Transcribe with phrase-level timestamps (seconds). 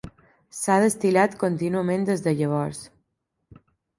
[0.59, 2.83] S'ha destil·lat contínuament des de llavors.